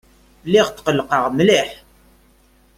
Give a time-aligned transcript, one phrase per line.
[0.47, 1.69] Lliɣ tqelqeɣ mliḥ.